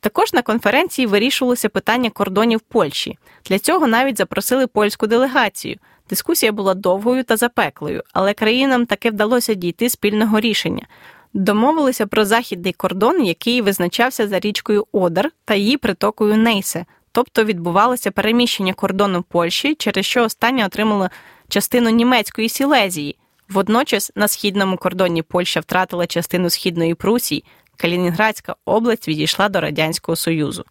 Також 0.00 0.32
на 0.32 0.42
конференції 0.42 1.06
вирішувалося 1.06 1.68
питання 1.68 2.10
кордонів 2.10 2.60
Польщі. 2.60 3.18
Для 3.44 3.58
цього 3.58 3.86
навіть 3.86 4.18
запросили 4.18 4.66
польську 4.66 5.06
делегацію. 5.06 5.76
Дискусія 6.10 6.52
була 6.52 6.74
довгою 6.74 7.24
та 7.24 7.36
запеклою, 7.36 8.02
але 8.12 8.34
країнам 8.34 8.86
таки 8.86 9.10
вдалося 9.10 9.54
дійти 9.54 9.90
спільного 9.90 10.40
рішення. 10.40 10.86
Домовилися 11.34 12.06
про 12.06 12.24
західний 12.24 12.72
кордон, 12.72 13.24
який 13.24 13.62
визначався 13.62 14.28
за 14.28 14.40
річкою 14.40 14.86
Одер 14.92 15.30
та 15.44 15.54
її 15.54 15.76
притокою 15.76 16.36
Нейсе, 16.36 16.84
тобто 17.12 17.44
відбувалося 17.44 18.10
переміщення 18.10 18.74
кордону 18.74 19.22
Польщі, 19.22 19.74
через 19.74 20.06
що 20.06 20.24
остання 20.24 20.66
отримала 20.66 21.10
частину 21.48 21.90
німецької 21.90 22.48
Сілезії. 22.48 23.16
Водночас 23.48 24.12
на 24.14 24.28
східному 24.28 24.76
кордоні 24.76 25.22
Польща 25.22 25.60
втратила 25.60 26.06
частину 26.06 26.50
східної 26.50 26.94
Прусії, 26.94 27.44
Калінінградська 27.76 28.56
область 28.64 29.08
відійшла 29.08 29.48
до 29.48 29.60
Радянського 29.60 30.16
Союзу. 30.16 30.64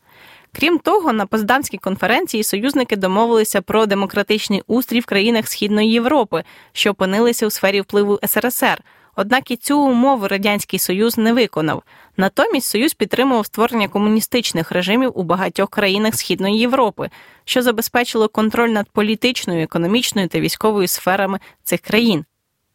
Крім 0.52 0.80
того, 0.80 1.14
на 1.14 1.26
Поздамській 1.26 1.78
конференції 1.78 2.44
союзники 2.44 2.96
домовилися 2.96 3.62
про 3.62 3.86
демократичний 3.86 4.64
устрій 4.68 5.00
в 5.00 5.06
країнах 5.06 5.48
Східної 5.48 5.92
Європи, 5.92 6.44
що 6.74 6.92
опинилися 6.92 7.48
у 7.48 7.50
сфері 7.50 7.82
впливу 7.82 8.20
СРСР. 8.28 8.84
Однак 9.16 9.52
і 9.52 9.56
цю 9.56 9.80
умову 9.80 10.28
Радянський 10.28 10.80
Союз 10.80 11.18
не 11.18 11.34
виконав. 11.34 11.84
Натомість 12.18 12.68
Союз 12.68 12.94
підтримував 12.94 13.46
створення 13.46 13.88
комуністичних 13.88 14.72
режимів 14.72 15.12
у 15.16 15.24
багатьох 15.24 15.70
країнах 15.70 16.16
Східної 16.16 16.60
Європи, 16.60 17.10
що 17.46 17.62
забезпечило 17.62 18.28
контроль 18.28 18.70
над 18.70 18.90
політичною, 18.90 19.64
економічною 19.64 20.28
та 20.28 20.40
військовою 20.40 20.88
сферами 20.88 21.40
цих 21.64 21.80
країн. 21.80 22.26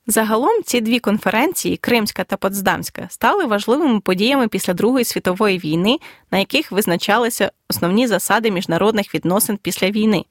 Загалом 0.06 0.62
ці 0.64 0.80
дві 0.80 0.98
конференції, 0.98 1.76
Кримська 1.76 2.24
та 2.24 2.36
Потсдамська, 2.36 3.06
стали 3.10 3.44
важливими 3.44 4.00
подіями 4.00 4.48
після 4.48 4.74
Другої 4.74 5.04
світової 5.04 5.58
війни, 5.58 5.98
на 6.30 6.38
яких 6.38 6.72
визначалися 6.72 7.52
основні 7.70 8.06
засади 8.06 8.50
міжнародних 8.50 9.14
відносин 9.14 9.56
після 9.56 9.90
війни. 9.90 10.24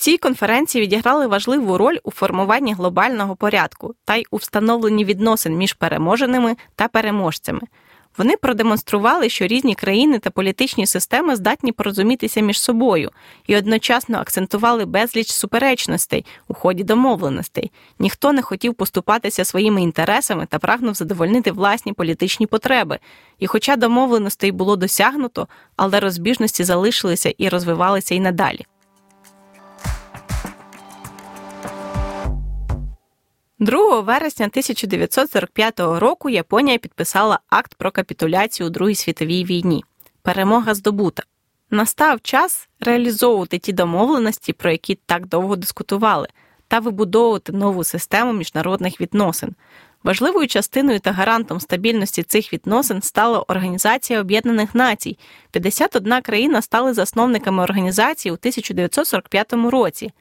Ці 0.00 0.18
конференції 0.18 0.82
відіграли 0.82 1.26
важливу 1.26 1.78
роль 1.78 1.96
у 2.04 2.10
формуванні 2.10 2.74
глобального 2.74 3.36
порядку 3.36 3.94
та 4.04 4.16
й 4.16 4.26
у 4.30 4.36
встановленні 4.36 5.04
відносин 5.04 5.56
між 5.56 5.72
переможеними 5.72 6.56
та 6.74 6.88
переможцями. 6.88 7.60
Вони 8.18 8.36
продемонстрували, 8.36 9.28
що 9.28 9.46
різні 9.46 9.74
країни 9.74 10.18
та 10.18 10.30
політичні 10.30 10.86
системи 10.86 11.36
здатні 11.36 11.72
порозумітися 11.72 12.40
між 12.40 12.60
собою 12.60 13.10
і 13.46 13.56
одночасно 13.56 14.18
акцентували 14.18 14.84
безліч 14.84 15.32
суперечностей 15.32 16.26
у 16.48 16.54
ході 16.54 16.84
домовленостей. 16.84 17.72
Ніхто 17.98 18.32
не 18.32 18.42
хотів 18.42 18.74
поступатися 18.74 19.44
своїми 19.44 19.82
інтересами 19.82 20.46
та 20.46 20.58
прагнув 20.58 20.94
задовольнити 20.94 21.52
власні 21.52 21.92
політичні 21.92 22.46
потреби. 22.46 22.98
І, 23.38 23.46
хоча 23.46 23.76
домовленостей 23.76 24.52
було 24.52 24.76
досягнуто, 24.76 25.48
але 25.76 26.00
розбіжності 26.00 26.64
залишилися 26.64 27.34
і 27.38 27.48
розвивалися 27.48 28.14
і 28.14 28.20
надалі. 28.20 28.66
2 33.60 34.00
вересня 34.00 34.46
1945 34.46 35.80
року 35.80 36.28
Японія 36.28 36.78
підписала 36.78 37.38
акт 37.48 37.74
про 37.74 37.90
капітуляцію 37.90 38.66
у 38.66 38.70
Другій 38.70 38.94
світовій 38.94 39.44
війні. 39.44 39.84
Перемога 40.22 40.74
здобута. 40.74 41.22
Настав 41.70 42.20
час 42.20 42.68
реалізовувати 42.80 43.58
ті 43.58 43.72
домовленості, 43.72 44.52
про 44.52 44.70
які 44.70 44.94
так 45.06 45.26
довго 45.26 45.56
дискутували, 45.56 46.28
та 46.68 46.78
вибудовувати 46.78 47.52
нову 47.52 47.84
систему 47.84 48.32
міжнародних 48.32 49.00
відносин. 49.00 49.54
Важливою 50.02 50.46
частиною 50.46 51.00
та 51.00 51.12
гарантом 51.12 51.60
стабільності 51.60 52.22
цих 52.22 52.52
відносин 52.52 53.02
стала 53.02 53.44
Організація 53.48 54.20
Об'єднаних 54.20 54.74
Націй. 54.74 55.18
51 55.50 56.20
країна 56.22 56.62
стали 56.62 56.94
засновниками 56.94 57.62
організації 57.62 58.32
у 58.32 58.34
1945 58.34 59.52
році. 59.52 60.12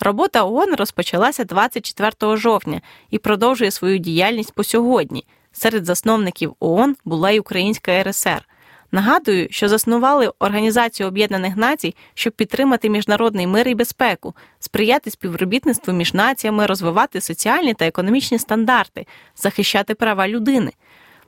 Робота 0.00 0.44
ООН 0.44 0.74
розпочалася 0.74 1.44
24 1.44 2.36
жовтня 2.36 2.80
і 3.10 3.18
продовжує 3.18 3.70
свою 3.70 3.98
діяльність 3.98 4.52
по 4.52 4.64
сьогодні. 4.64 5.24
Серед 5.52 5.84
засновників 5.84 6.54
ООН 6.60 6.96
була 7.04 7.30
й 7.30 7.38
Українська 7.38 8.02
РСР. 8.02 8.48
Нагадую, 8.92 9.46
що 9.50 9.68
заснували 9.68 10.32
Організацію 10.38 11.08
Об'єднаних 11.08 11.56
Націй, 11.56 11.94
щоб 12.14 12.32
підтримати 12.32 12.88
міжнародний 12.88 13.46
мир 13.46 13.68
і 13.68 13.74
безпеку, 13.74 14.34
сприяти 14.58 15.10
співробітництву 15.10 15.94
між 15.94 16.14
націями, 16.14 16.66
розвивати 16.66 17.20
соціальні 17.20 17.74
та 17.74 17.86
економічні 17.86 18.38
стандарти, 18.38 19.06
захищати 19.36 19.94
права 19.94 20.28
людини. 20.28 20.72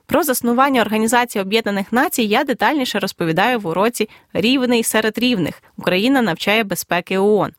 Про 0.05 0.23
заснування 0.23 0.81
Організації 0.81 1.41
Об'єднаних 1.41 1.91
Націй 1.93 2.23
я 2.23 2.43
детальніше 2.43 2.99
розповідаю 2.99 3.59
в 3.59 3.67
уроці 3.67 4.09
Рівний 4.33 4.83
серед 4.83 5.17
рівних. 5.17 5.63
Україна 5.77 6.21
навчає 6.21 6.63
безпеки 6.63 7.17
ООН. 7.17 7.51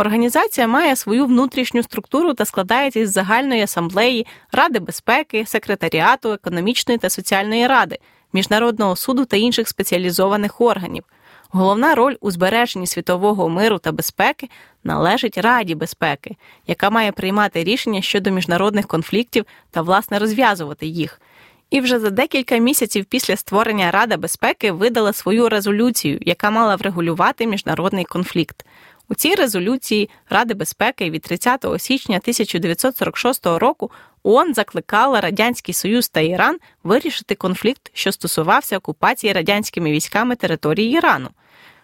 Організація 0.00 0.66
має 0.66 0.96
свою 0.96 1.26
внутрішню 1.26 1.82
структуру 1.82 2.34
та 2.34 2.44
складається 2.44 3.00
із 3.00 3.12
загальної 3.12 3.62
асамблеї, 3.62 4.26
Ради 4.52 4.78
безпеки, 4.78 5.46
секретаріату, 5.46 6.32
економічної 6.32 6.98
та 6.98 7.10
соціальної 7.10 7.66
ради, 7.66 7.98
міжнародного 8.32 8.96
суду 8.96 9.24
та 9.24 9.36
інших 9.36 9.68
спеціалізованих 9.68 10.60
органів. 10.60 11.04
Головна 11.50 11.94
роль 11.94 12.16
у 12.20 12.30
збереженні 12.30 12.86
світового 12.86 13.48
миру 13.48 13.78
та 13.78 13.92
безпеки 13.92 14.48
належить 14.84 15.38
Раді 15.38 15.74
безпеки, 15.74 16.36
яка 16.66 16.90
має 16.90 17.12
приймати 17.12 17.64
рішення 17.64 18.02
щодо 18.02 18.30
міжнародних 18.30 18.86
конфліктів 18.86 19.44
та, 19.70 19.82
власне, 19.82 20.18
розв'язувати 20.18 20.86
їх. 20.86 21.20
І 21.70 21.80
вже 21.80 21.98
за 21.98 22.10
декілька 22.10 22.56
місяців 22.56 23.04
після 23.04 23.36
створення 23.36 23.90
Рада 23.90 24.16
безпеки 24.16 24.72
видала 24.72 25.12
свою 25.12 25.48
резолюцію, 25.48 26.18
яка 26.20 26.50
мала 26.50 26.76
врегулювати 26.76 27.46
міжнародний 27.46 28.04
конфлікт. 28.04 28.66
У 29.10 29.14
цій 29.14 29.34
резолюції 29.34 30.10
Ради 30.28 30.54
безпеки 30.54 31.10
від 31.10 31.22
30 31.22 31.64
січня 31.78 32.16
1946 32.16 33.46
року 33.46 33.90
ООН 34.22 34.54
закликала 34.54 35.20
Радянський 35.20 35.74
Союз 35.74 36.08
та 36.08 36.20
Іран 36.20 36.58
вирішити 36.84 37.34
конфлікт, 37.34 37.90
що 37.94 38.12
стосувався 38.12 38.78
окупації 38.78 39.32
радянськими 39.32 39.92
військами 39.92 40.36
території 40.36 40.92
Ірану. 40.92 41.28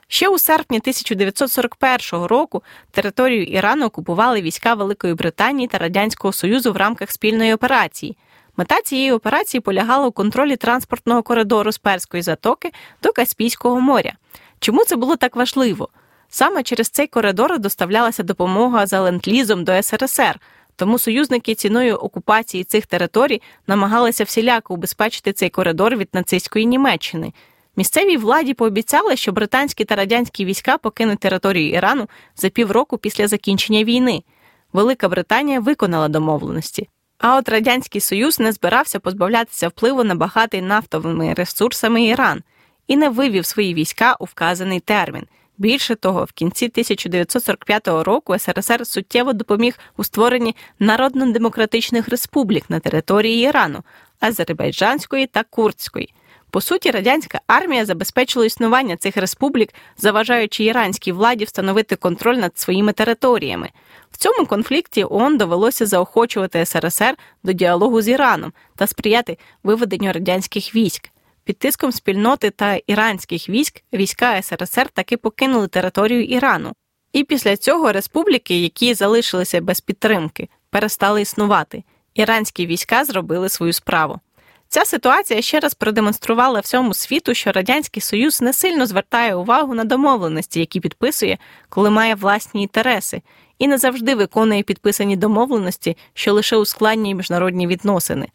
Ще 0.08 0.28
у 0.28 0.38
серпні 0.38 0.78
1941 0.78 2.26
року 2.26 2.62
територію 2.90 3.42
Ірану 3.42 3.86
окупували 3.86 4.40
війська 4.40 4.74
Великої 4.74 5.14
Британії 5.14 5.68
та 5.68 5.78
Радянського 5.78 6.32
Союзу 6.32 6.72
в 6.72 6.76
рамках 6.76 7.10
спільної 7.10 7.54
операції. 7.54 8.16
Мета 8.56 8.80
цієї 8.80 9.12
операції 9.12 9.60
полягала 9.60 10.06
у 10.06 10.12
контролі 10.12 10.56
транспортного 10.56 11.22
коридору 11.22 11.72
з 11.72 11.78
Перської 11.78 12.22
затоки 12.22 12.72
до 13.02 13.12
Каспійського 13.12 13.80
моря. 13.80 14.12
Чому 14.60 14.84
це 14.84 14.96
було 14.96 15.16
так 15.16 15.36
важливо? 15.36 15.88
Саме 16.28 16.62
через 16.62 16.88
цей 16.88 17.06
коридор 17.06 17.58
доставлялася 17.58 18.22
допомога 18.22 18.86
за 18.86 19.00
ленд-лізом 19.00 19.64
до 19.64 19.82
СРСР, 19.82 20.40
тому 20.76 20.98
союзники 20.98 21.54
ціною 21.54 21.96
окупації 21.96 22.64
цих 22.64 22.86
територій 22.86 23.42
намагалися 23.66 24.24
всіляко 24.24 24.74
убезпечити 24.74 25.32
цей 25.32 25.50
коридор 25.50 25.96
від 25.96 26.08
нацистської 26.12 26.66
Німеччини. 26.66 27.32
Місцевій 27.76 28.16
владі 28.16 28.54
пообіцяли, 28.54 29.16
що 29.16 29.32
британські 29.32 29.84
та 29.84 29.96
радянські 29.96 30.44
війська 30.44 30.78
покинуть 30.78 31.18
територію 31.18 31.70
Ірану 31.70 32.08
за 32.36 32.48
півроку 32.48 32.98
після 32.98 33.28
закінчення 33.28 33.84
війни. 33.84 34.22
Велика 34.72 35.08
Британія 35.08 35.60
виконала 35.60 36.08
домовленості. 36.08 36.88
А 37.18 37.36
от 37.36 37.48
Радянський 37.48 38.00
Союз 38.00 38.40
не 38.40 38.52
збирався 38.52 39.00
позбавлятися 39.00 39.68
впливу 39.68 40.04
на 40.04 40.14
багатий 40.14 40.62
нафтовими 40.62 41.34
ресурсами 41.34 42.04
Іран 42.04 42.42
і 42.86 42.96
не 42.96 43.08
вивів 43.08 43.46
свої 43.46 43.74
війська 43.74 44.16
у 44.20 44.24
вказаний 44.24 44.80
термін. 44.80 45.26
Більше 45.58 45.94
того, 45.94 46.24
в 46.24 46.32
кінці 46.32 46.64
1945 46.64 47.88
року 47.88 48.38
СРСР 48.38 48.86
суттєво 48.86 49.32
допоміг 49.32 49.78
у 49.96 50.04
створенні 50.04 50.56
народно-демократичних 50.78 52.08
республік 52.08 52.70
на 52.70 52.80
території 52.80 53.44
Ірану, 53.48 53.82
Азербайджанської 54.20 55.26
та 55.26 55.42
Курдської. 55.42 56.14
По 56.50 56.60
суті, 56.60 56.90
радянська 56.90 57.40
армія 57.46 57.84
забезпечила 57.84 58.46
існування 58.46 58.96
цих 58.96 59.16
республік, 59.16 59.74
заважаючи 59.98 60.64
іранській 60.64 61.12
владі 61.12 61.44
встановити 61.44 61.96
контроль 61.96 62.36
над 62.36 62.58
своїми 62.58 62.92
територіями. 62.92 63.70
В 64.10 64.16
цьому 64.16 64.46
конфлікті 64.46 65.04
ООН 65.04 65.38
довелося 65.38 65.86
заохочувати 65.86 66.66
СРСР 66.66 67.14
до 67.42 67.52
діалогу 67.52 68.02
з 68.02 68.08
Іраном 68.08 68.52
та 68.76 68.86
сприяти 68.86 69.38
виведенню 69.62 70.12
радянських 70.12 70.74
військ. 70.74 71.10
Під 71.46 71.58
тиском 71.58 71.92
спільноти 71.92 72.50
та 72.50 72.80
іранських 72.86 73.48
військ 73.48 73.82
війська 73.92 74.42
СРСР 74.42 74.88
таки 74.88 75.16
покинули 75.16 75.68
територію 75.68 76.24
Ірану. 76.24 76.72
І 77.12 77.24
після 77.24 77.56
цього 77.56 77.92
республіки, 77.92 78.62
які 78.62 78.94
залишилися 78.94 79.60
без 79.60 79.80
підтримки, 79.80 80.48
перестали 80.70 81.22
існувати. 81.22 81.84
Іранські 82.14 82.66
війська 82.66 83.04
зробили 83.04 83.48
свою 83.48 83.72
справу. 83.72 84.20
Ця 84.68 84.84
ситуація 84.84 85.42
ще 85.42 85.60
раз 85.60 85.74
продемонструвала 85.74 86.60
всьому 86.60 86.94
світу, 86.94 87.34
що 87.34 87.52
Радянський 87.52 88.02
Союз 88.02 88.40
не 88.40 88.52
сильно 88.52 88.86
звертає 88.86 89.34
увагу 89.34 89.74
на 89.74 89.84
домовленості, 89.84 90.60
які 90.60 90.80
підписує, 90.80 91.38
коли 91.68 91.90
має 91.90 92.14
власні 92.14 92.62
інтереси, 92.62 93.22
і 93.58 93.68
не 93.68 93.78
завжди 93.78 94.14
виконує 94.14 94.62
підписані 94.62 95.16
домовленості, 95.16 95.96
що 96.14 96.32
лише 96.32 96.56
ускладнює 96.56 97.14
міжнародні 97.14 97.66
відносини. 97.66 98.28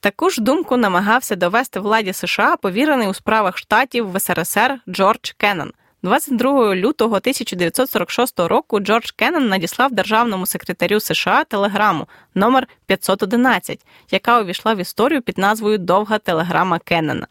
Таку 0.00 0.30
ж 0.30 0.42
думку 0.42 0.76
намагався 0.76 1.36
довести 1.36 1.80
владі 1.80 2.12
США 2.12 2.56
повірений 2.56 3.08
у 3.08 3.14
справах 3.14 3.58
штатів 3.58 4.12
в 4.12 4.20
СРСР 4.20 4.80
Джордж 4.88 5.32
Кеннон. 5.36 5.72
22 6.02 6.74
лютого 6.74 7.16
1946 7.16 8.40
року 8.40 8.80
Джордж 8.80 9.10
Кеннон 9.10 9.48
надіслав 9.48 9.92
державному 9.92 10.46
секретарю 10.46 11.00
США 11.00 11.44
телеграму 11.44 12.08
номер 12.34 12.66
511, 12.86 13.80
яка 14.10 14.40
увійшла 14.40 14.74
в 14.74 14.78
історію 14.78 15.22
під 15.22 15.38
назвою 15.38 15.78
Довга 15.78 16.18
телеграма 16.18 16.78
Кеннона. 16.78 17.26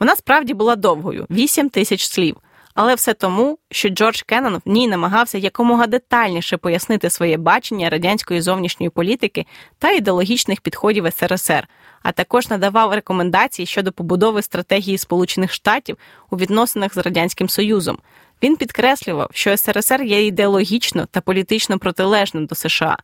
Вона 0.00 0.16
справді 0.16 0.54
була 0.54 0.76
довгою 0.76 1.26
8 1.30 1.70
тисяч 1.70 2.06
слів. 2.06 2.36
Але 2.76 2.94
все 2.94 3.14
тому, 3.14 3.58
що 3.70 3.88
Джордж 3.88 4.22
Кеннон 4.22 4.62
в 4.64 4.68
ній 4.68 4.88
намагався 4.88 5.38
якомога 5.38 5.86
детальніше 5.86 6.56
пояснити 6.56 7.10
своє 7.10 7.36
бачення 7.36 7.90
радянської 7.90 8.40
зовнішньої 8.40 8.90
політики 8.90 9.46
та 9.78 9.90
ідеологічних 9.90 10.60
підходів 10.60 11.12
СРСР, 11.12 11.68
а 12.02 12.12
також 12.12 12.50
надавав 12.50 12.92
рекомендації 12.92 13.66
щодо 13.66 13.92
побудови 13.92 14.42
стратегії 14.42 14.98
Сполучених 14.98 15.52
Штатів 15.52 15.98
у 16.30 16.36
відносинах 16.36 16.94
з 16.94 16.96
Радянським 16.96 17.48
Союзом. 17.48 17.98
Він 18.42 18.56
підкреслював, 18.56 19.28
що 19.32 19.56
СРСР 19.56 20.02
є 20.02 20.26
ідеологічно 20.26 21.06
та 21.06 21.20
політично 21.20 21.78
протилежним 21.78 22.46
до 22.46 22.54
США 22.54 22.96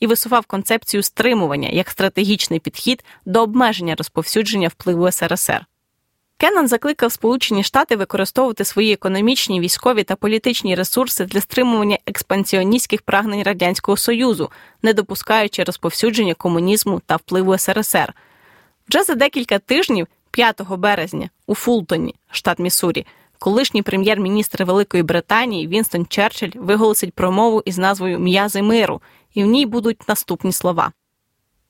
і 0.00 0.06
висував 0.06 0.46
концепцію 0.46 1.02
стримування 1.02 1.68
як 1.68 1.90
стратегічний 1.90 2.60
підхід 2.60 3.04
до 3.26 3.42
обмеження 3.42 3.94
розповсюдження 3.94 4.68
впливу 4.68 5.10
СРСР. 5.10 5.66
Кеннон 6.42 6.68
закликав 6.68 7.12
Сполучені 7.12 7.62
Штати 7.62 7.96
використовувати 7.96 8.64
свої 8.64 8.92
економічні, 8.92 9.60
військові 9.60 10.02
та 10.04 10.16
політичні 10.16 10.74
ресурси 10.74 11.24
для 11.24 11.40
стримування 11.40 11.98
експансіоністських 12.06 13.02
прагнень 13.02 13.42
Радянського 13.42 13.96
Союзу, 13.96 14.50
не 14.82 14.92
допускаючи 14.92 15.64
розповсюдження 15.64 16.34
комунізму 16.34 17.00
та 17.06 17.16
впливу 17.16 17.58
СРСР. 17.58 18.14
Вже 18.88 19.02
за 19.02 19.14
декілька 19.14 19.58
тижнів, 19.58 20.06
5 20.30 20.62
березня, 20.70 21.30
у 21.46 21.54
Фултоні, 21.54 22.14
штат 22.30 22.58
Міссурі, 22.58 23.06
колишній 23.38 23.82
прем'єр-міністр 23.82 24.64
Великої 24.64 25.02
Британії 25.02 25.66
Вінстон 25.66 26.06
Черчилль 26.06 26.52
виголосить 26.54 27.14
промову 27.14 27.62
із 27.64 27.78
назвою 27.78 28.18
М'язи 28.18 28.62
миру, 28.62 29.02
і 29.34 29.44
в 29.44 29.46
ній 29.46 29.66
будуть 29.66 30.08
наступні 30.08 30.52
слова. 30.52 30.92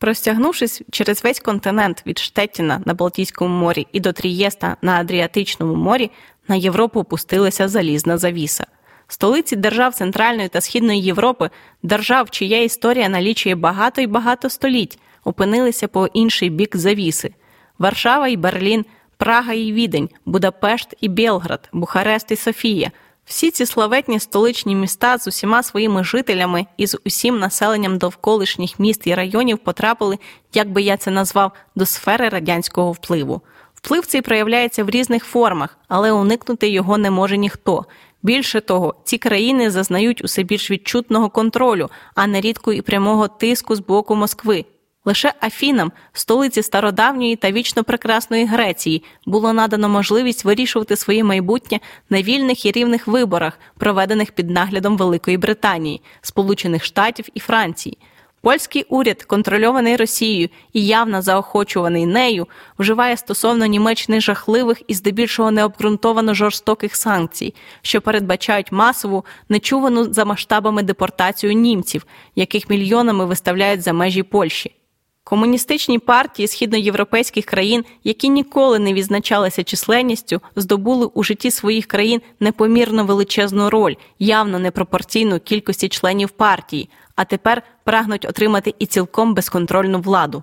Простягнувшись 0.03 0.83
через 0.91 1.25
весь 1.25 1.41
континент 1.41 2.03
від 2.07 2.19
Штеттіна 2.19 2.83
на 2.85 2.95
Балтійському 2.95 3.57
морі 3.57 3.87
і 3.93 4.01
до 4.01 4.13
Трієста 4.13 4.77
на 4.83 4.93
Адріатичному 4.93 5.75
морі, 5.75 6.11
на 6.49 6.55
Європу 6.55 7.01
опустилася 7.01 7.69
залізна 7.69 8.19
завіса. 8.19 8.67
Столиці 9.09 9.57
держав 9.57 9.95
Центральної 9.95 10.49
та 10.49 10.61
Східної 10.61 11.03
Європи, 11.03 11.51
держав, 11.83 12.31
чия 12.31 12.63
історія 12.63 13.09
налічує 13.09 13.55
багато 13.55 14.01
і 14.01 14.07
багато 14.07 14.51
століть, 14.51 14.99
опинилися 15.25 15.89
по 15.89 16.07
інший 16.07 16.51
бік 16.51 16.77
завіси: 16.77 17.35
Варшава 17.79 18.29
і 18.29 18.37
Берлін, 18.37 18.85
Прага 19.17 19.53
і 19.53 19.73
Відень, 19.73 20.09
Будапешт 20.27 20.95
і 21.01 21.09
Белград, 21.09 21.69
Бухарест 21.73 22.31
і 22.31 22.37
Софія. 22.37 22.91
Всі 23.25 23.51
ці 23.51 23.67
славетні 23.67 24.21
столичні 24.21 24.75
міста 24.75 25.19
з 25.19 25.27
усіма 25.27 25.63
своїми 25.63 26.05
жителями 26.05 26.67
і 26.77 26.87
з 26.87 26.99
усім 27.05 27.39
населенням 27.39 27.99
довколишніх 27.99 28.79
міст 28.79 29.07
і 29.07 29.15
районів 29.15 29.59
потрапили, 29.59 30.19
як 30.55 30.71
би 30.71 30.83
я 30.83 30.97
це 30.97 31.11
назвав, 31.11 31.53
до 31.75 31.87
сфери 31.87 32.29
радянського 32.29 32.93
впливу. 32.93 33.41
Вплив 33.75 34.07
цей 34.07 34.23
проявляється 34.23 34.85
в 34.85 34.91
різних 34.91 35.25
формах, 35.25 35.79
але 35.89 36.13
уникнути 36.13 36.69
його 36.69 36.99
не 36.99 37.11
може 37.11 37.37
ніхто. 37.37 37.85
Більше 38.23 38.61
того, 38.61 38.95
ці 39.05 39.19
країни 39.19 39.71
зазнають 39.71 40.25
усе 40.25 40.43
більш 40.43 40.71
відчутного 40.71 41.31
контролю, 41.31 41.91
а 42.15 42.27
нерідко 42.27 42.73
і 42.73 42.83
прямого 42.83 43.29
тиску 43.29 43.75
з 43.75 43.81
боку 43.81 44.15
Москви. 44.15 44.65
Лише 45.05 45.35
Афінам, 45.41 45.93
столиці 46.13 46.63
стародавньої 46.63 47.37
та 47.37 47.53
вічно 47.53 47.85
прекрасної 47.85 48.47
Греції, 48.47 49.03
було 49.27 49.53
надано 49.53 49.89
можливість 49.89 50.45
вирішувати 50.45 50.97
своє 50.97 51.25
майбутнє 51.25 51.81
на 52.11 52.23
вільних 52.23 52.67
і 52.67 52.73
рівних 52.73 53.07
виборах, 53.07 53.59
проведених 53.79 54.31
під 54.31 54.51
наглядом 54.51 54.97
Великої 54.97 55.37
Британії, 55.37 56.03
Сполучених 56.21 56.85
Штатів 56.85 57.25
і 57.35 57.41
Франції. 57.41 57.99
Польський 58.41 58.87
уряд, 58.89 59.23
контрольований 59.23 59.97
Росією 59.97 60.49
і 60.73 60.87
явно 60.87 61.23
заохочуваний 61.23 62.07
нею, 62.07 62.49
вживає 62.79 63.17
стосовно 63.17 63.67
Німеччини 63.67 64.21
жахливих 64.21 64.83
і 64.89 64.95
здебільшого 64.95 65.51
необґрунтовано 65.51 66.35
жорстоких 66.35 66.97
санкцій, 66.97 67.55
що 67.83 68.01
передбачають 68.01 68.73
масову, 68.73 69.25
нечувану 69.49 70.13
за 70.13 70.25
масштабами 70.25 70.83
депортацію 70.83 71.53
німців, 71.53 72.07
яких 72.37 72.71
мільйонами 72.71 73.27
виставляють 73.27 73.83
за 73.83 73.93
межі 73.93 74.23
Польщі. 74.23 74.82
Комуністичні 75.25 75.99
партії 75.99 76.49
східноєвропейських 76.49 77.45
країн, 77.45 77.85
які 78.05 78.29
ніколи 78.29 78.79
не 78.79 78.93
відзначалися 78.93 79.65
численністю, 79.65 80.41
здобули 80.57 81.07
у 81.07 81.23
житті 81.23 81.51
своїх 81.51 81.87
країн 81.87 82.21
непомірно 82.41 83.05
величезну 83.05 83.71
роль, 83.71 83.95
явно 84.19 84.59
непропорційну 84.59 85.41
кількості 85.41 85.89
членів 85.89 86.31
партії, 86.31 86.89
а 87.17 87.25
тепер 87.25 87.63
прагнуть 87.85 88.25
отримати 88.25 88.75
і 88.79 88.87
цілком 88.87 89.35
безконтрольну 89.35 90.01
владу. 90.01 90.43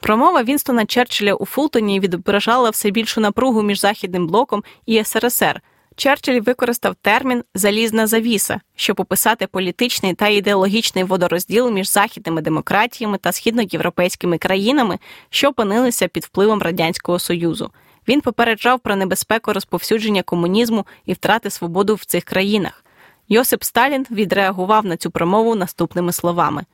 Промова 0.00 0.42
Вінстона 0.42 0.86
Черчилля 0.86 1.34
у 1.34 1.46
Фултоні 1.46 2.00
відображала 2.00 2.70
все 2.70 2.90
більшу 2.90 3.20
напругу 3.20 3.62
між 3.62 3.80
Західним 3.80 4.26
блоком 4.26 4.64
і 4.86 5.04
СРСР. 5.04 5.60
Черчилль 5.96 6.40
використав 6.40 6.94
термін 6.94 7.44
залізна 7.54 8.06
завіса, 8.06 8.60
щоб 8.76 9.00
описати 9.00 9.46
політичний 9.46 10.14
та 10.14 10.28
ідеологічний 10.28 11.04
водорозділ 11.04 11.70
між 11.70 11.90
західними 11.90 12.42
демократіями 12.42 13.18
та 13.18 13.32
східноєвропейськими 13.32 14.38
країнами, 14.38 14.98
що 15.30 15.48
опинилися 15.48 16.08
під 16.08 16.24
впливом 16.24 16.62
радянського 16.62 17.18
союзу. 17.18 17.70
Він 18.08 18.20
попереджав 18.20 18.80
про 18.80 18.96
небезпеку 18.96 19.52
розповсюдження 19.52 20.22
комунізму 20.22 20.86
і 21.06 21.12
втрати 21.12 21.50
свободу 21.50 21.94
в 21.94 22.04
цих 22.04 22.24
країнах. 22.24 22.84
Йосип 23.28 23.64
Сталін 23.64 24.06
відреагував 24.10 24.86
на 24.86 24.96
цю 24.96 25.10
промову 25.10 25.54
наступними 25.54 26.12
словами. 26.12 26.64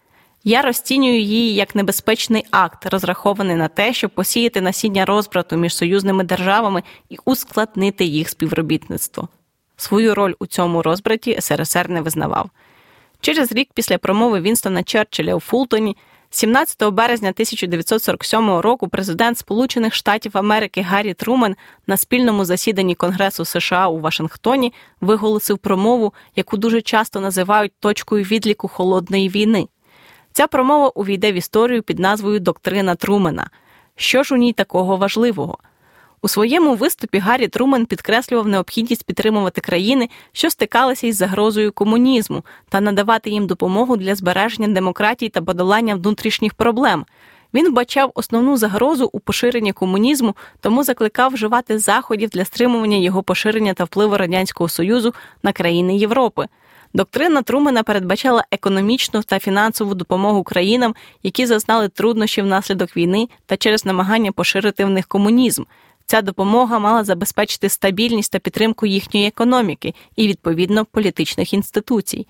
Я 0.44 0.62
розцінюю 0.62 1.20
її 1.20 1.54
як 1.54 1.74
небезпечний 1.74 2.44
акт, 2.50 2.86
розрахований 2.86 3.56
на 3.56 3.68
те, 3.68 3.92
щоб 3.92 4.10
посіяти 4.10 4.60
насіння 4.60 5.04
розбрату 5.04 5.56
між 5.56 5.76
союзними 5.76 6.24
державами 6.24 6.82
і 7.08 7.16
ускладнити 7.24 8.04
їх 8.04 8.28
співробітництво. 8.28 9.28
Свою 9.76 10.14
роль 10.14 10.34
у 10.38 10.46
цьому 10.46 10.82
розбраті 10.82 11.40
СРСР 11.40 11.90
не 11.90 12.00
визнавав. 12.00 12.50
Через 13.20 13.52
рік 13.52 13.68
після 13.74 13.98
промови 13.98 14.40
Вінстона 14.40 14.82
Черчилля 14.82 15.34
у 15.34 15.40
Фултоні, 15.40 15.96
17 16.30 16.90
березня 16.90 17.28
1947 17.28 18.50
року, 18.50 18.88
президент 18.88 19.38
Сполучених 19.38 19.94
Штатів 19.94 20.32
Америки 20.34 20.82
Гаррі 20.82 21.14
Трумен 21.14 21.56
на 21.86 21.96
спільному 21.96 22.44
засіданні 22.44 22.94
Конгресу 22.94 23.44
США 23.44 23.88
у 23.88 24.00
Вашингтоні 24.00 24.72
виголосив 25.00 25.58
промову, 25.58 26.14
яку 26.36 26.56
дуже 26.56 26.82
часто 26.82 27.20
називають 27.20 27.72
точкою 27.80 28.24
відліку 28.24 28.68
холодної 28.68 29.28
війни. 29.28 29.68
Ця 30.40 30.46
промова 30.46 30.88
увійде 30.88 31.32
в 31.32 31.34
історію 31.34 31.82
під 31.82 31.98
назвою 31.98 32.40
Доктрина 32.40 32.94
Трумена. 32.94 33.50
Що 33.96 34.22
ж 34.22 34.34
у 34.34 34.38
ній 34.38 34.52
такого 34.52 34.96
важливого? 34.96 35.58
У 36.22 36.28
своєму 36.28 36.74
виступі 36.74 37.18
Гаррі 37.18 37.48
Трумен 37.48 37.86
підкреслював 37.86 38.48
необхідність 38.48 39.06
підтримувати 39.06 39.60
країни, 39.60 40.08
що 40.32 40.50
стикалися 40.50 41.06
із 41.06 41.16
загрозою 41.16 41.72
комунізму, 41.72 42.44
та 42.68 42.80
надавати 42.80 43.30
їм 43.30 43.46
допомогу 43.46 43.96
для 43.96 44.14
збереження 44.14 44.68
демократії 44.68 45.28
та 45.28 45.42
подолання 45.42 45.94
внутрішніх 45.94 46.54
проблем. 46.54 47.04
Він 47.54 47.74
бачав 47.74 48.12
основну 48.14 48.56
загрозу 48.56 49.10
у 49.12 49.20
поширенні 49.20 49.72
комунізму, 49.72 50.36
тому 50.60 50.84
закликав 50.84 51.32
вживати 51.32 51.78
заходів 51.78 52.28
для 52.28 52.44
стримування 52.44 52.96
його 52.96 53.22
поширення 53.22 53.74
та 53.74 53.84
впливу 53.84 54.16
радянського 54.16 54.68
союзу 54.68 55.14
на 55.42 55.52
країни 55.52 55.96
Європи. 55.96 56.46
Доктрина 56.94 57.42
Трумена 57.42 57.82
передбачала 57.82 58.44
економічну 58.50 59.22
та 59.22 59.38
фінансову 59.38 59.94
допомогу 59.94 60.42
країнам, 60.42 60.94
які 61.22 61.46
зазнали 61.46 61.88
труднощів 61.88 62.44
внаслідок 62.44 62.96
війни 62.96 63.28
та 63.46 63.56
через 63.56 63.84
намагання 63.84 64.32
поширити 64.32 64.84
в 64.84 64.90
них 64.90 65.06
комунізм. 65.06 65.64
Ця 66.06 66.22
допомога 66.22 66.78
мала 66.78 67.04
забезпечити 67.04 67.68
стабільність 67.68 68.32
та 68.32 68.38
підтримку 68.38 68.86
їхньої 68.86 69.26
економіки 69.26 69.94
і, 70.16 70.28
відповідно, 70.28 70.84
політичних 70.84 71.54
інституцій. 71.54 72.26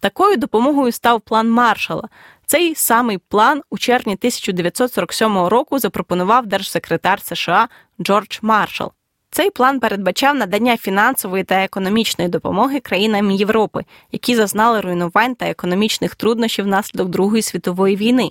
Такою 0.00 0.36
допомогою 0.36 0.92
став 0.92 1.20
план 1.20 1.50
Маршала. 1.50 2.08
Цей 2.46 2.74
самий 2.74 3.18
план 3.18 3.62
у 3.70 3.78
червні 3.78 4.12
1947 4.12 5.38
року 5.38 5.78
запропонував 5.78 6.46
держсекретар 6.46 7.20
США 7.20 7.68
Джордж 8.00 8.38
Маршал. 8.42 8.92
Цей 9.34 9.50
план 9.50 9.80
передбачав 9.80 10.34
надання 10.34 10.76
фінансової 10.76 11.44
та 11.44 11.54
економічної 11.64 12.30
допомоги 12.30 12.80
країнам 12.80 13.30
Європи, 13.30 13.84
які 14.12 14.34
зазнали 14.34 14.80
руйнувань 14.80 15.34
та 15.34 15.46
економічних 15.46 16.14
труднощів 16.14 16.64
внаслідок 16.64 17.08
Другої 17.08 17.42
світової 17.42 17.96
війни. 17.96 18.30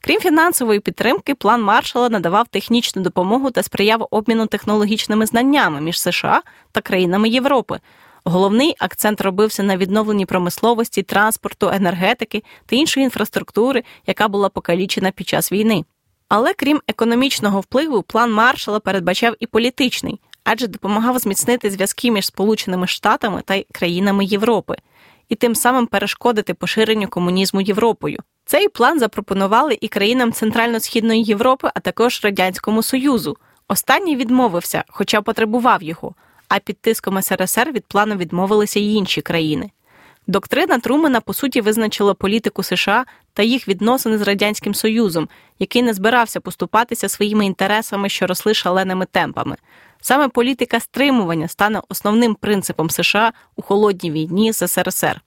Крім 0.00 0.20
фінансової 0.20 0.80
підтримки, 0.80 1.34
план 1.34 1.62
Маршала 1.62 2.08
надавав 2.08 2.48
технічну 2.48 3.02
допомогу 3.02 3.50
та 3.50 3.62
сприяв 3.62 4.08
обміну 4.10 4.46
технологічними 4.46 5.26
знаннями 5.26 5.80
між 5.80 6.00
США 6.00 6.42
та 6.72 6.80
країнами 6.80 7.28
Європи. 7.28 7.80
Головний 8.24 8.74
акцент 8.78 9.20
робився 9.20 9.62
на 9.62 9.76
відновленні 9.76 10.26
промисловості, 10.26 11.02
транспорту, 11.02 11.70
енергетики 11.74 12.42
та 12.66 12.76
іншої 12.76 13.04
інфраструктури, 13.04 13.82
яка 14.06 14.28
була 14.28 14.48
покалічена 14.48 15.10
під 15.10 15.28
час 15.28 15.52
війни. 15.52 15.84
Але 16.28 16.54
крім 16.54 16.80
економічного 16.88 17.60
впливу, 17.60 18.02
план 18.02 18.32
Маршала 18.32 18.80
передбачав 18.80 19.34
і 19.40 19.46
політичний, 19.46 20.20
адже 20.44 20.66
допомагав 20.66 21.18
зміцнити 21.18 21.70
зв'язки 21.70 22.10
між 22.10 22.26
Сполученими 22.26 22.86
Штатами 22.86 23.42
та 23.44 23.62
країнами 23.72 24.24
Європи 24.24 24.76
і 25.28 25.34
тим 25.34 25.54
самим 25.54 25.86
перешкодити 25.86 26.54
поширенню 26.54 27.08
комунізму 27.08 27.60
Європою. 27.60 28.18
Цей 28.44 28.68
план 28.68 28.98
запропонували 28.98 29.78
і 29.80 29.88
країнам 29.88 30.32
Центрально-Східної 30.32 31.22
Європи, 31.22 31.70
а 31.74 31.80
також 31.80 32.20
Радянському 32.24 32.82
Союзу. 32.82 33.36
Останній 33.68 34.16
відмовився, 34.16 34.84
хоча 34.88 35.22
потребував 35.22 35.82
його, 35.82 36.14
а 36.48 36.58
під 36.58 36.80
тиском 36.80 37.22
СРСР 37.22 37.72
від 37.72 37.86
плану 37.86 38.16
відмовилися 38.16 38.80
й 38.80 38.94
інші 38.94 39.20
країни. 39.20 39.70
Доктрина 40.26 40.78
Трумена 40.78 41.20
по 41.20 41.34
суті 41.34 41.60
визначила 41.60 42.14
політику 42.14 42.62
США 42.62 43.04
та 43.32 43.42
їх 43.42 43.68
відносини 43.68 44.18
з 44.18 44.22
радянським 44.22 44.74
союзом, 44.74 45.28
який 45.58 45.82
не 45.82 45.94
збирався 45.94 46.40
поступатися 46.40 47.08
своїми 47.08 47.46
інтересами, 47.46 48.08
що 48.08 48.26
росли 48.26 48.54
шаленими 48.54 49.06
темпами. 49.06 49.56
Саме 50.04 50.28
політика 50.28 50.80
стримування 50.80 51.48
стане 51.48 51.80
основним 51.88 52.34
принципом 52.34 52.90
США 52.90 53.32
у 53.56 53.62
холодній 53.62 54.10
війні 54.10 54.52
з 54.52 54.68
СРСР. 54.68 55.20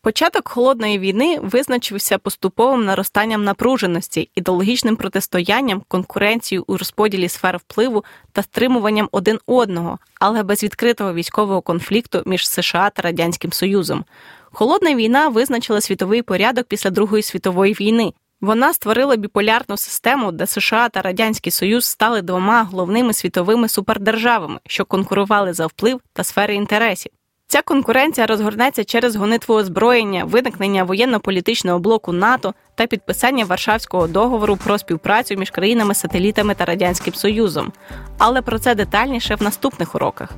Початок 0.00 0.48
холодної 0.48 0.98
війни 0.98 1.38
визначився 1.42 2.18
поступовим 2.18 2.84
наростанням 2.84 3.44
напруженості, 3.44 4.30
ідеологічним 4.34 4.96
протистоянням, 4.96 5.82
конкуренцією 5.88 6.64
у 6.66 6.76
розподілі 6.76 7.28
сфер 7.28 7.56
впливу 7.56 8.04
та 8.32 8.42
стримуванням 8.42 9.08
один 9.12 9.38
одного, 9.46 9.98
але 10.20 10.42
без 10.42 10.64
відкритого 10.64 11.14
військового 11.14 11.60
конфлікту 11.60 12.22
між 12.26 12.48
США 12.48 12.90
та 12.90 13.02
Радянським 13.02 13.52
Союзом. 13.52 14.04
Холодна 14.52 14.94
війна 14.94 15.28
визначила 15.28 15.80
світовий 15.80 16.22
порядок 16.22 16.66
після 16.66 16.90
Другої 16.90 17.22
світової 17.22 17.72
війни. 17.72 18.12
Вона 18.44 18.72
створила 18.72 19.16
біполярну 19.16 19.76
систему, 19.76 20.32
де 20.32 20.46
США 20.46 20.88
та 20.88 21.02
Радянський 21.02 21.52
Союз 21.52 21.84
стали 21.84 22.22
двома 22.22 22.62
головними 22.62 23.12
світовими 23.12 23.68
супердержавами, 23.68 24.60
що 24.66 24.84
конкурували 24.84 25.52
за 25.52 25.66
вплив 25.66 26.00
та 26.12 26.24
сфери 26.24 26.54
інтересів. 26.54 27.12
Ця 27.46 27.62
конкуренція 27.62 28.26
розгорнеться 28.26 28.84
через 28.84 29.16
гонитву 29.16 29.54
озброєння, 29.54 30.24
виникнення 30.24 30.84
воєнно-політичного 30.84 31.78
блоку 31.78 32.12
НАТО 32.12 32.54
та 32.74 32.86
підписання 32.86 33.44
Варшавського 33.44 34.06
договору 34.06 34.56
про 34.56 34.78
співпрацю 34.78 35.36
між 35.36 35.50
країнами-сателітами 35.50 36.54
та 36.54 36.64
Радянським 36.64 37.14
Союзом. 37.14 37.72
Але 38.18 38.42
про 38.42 38.58
це 38.58 38.74
детальніше 38.74 39.34
в 39.34 39.42
наступних 39.42 39.94
уроках. 39.94 40.30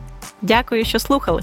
Дякую, 0.43 0.85
що 0.85 0.99
слухали. 0.99 1.43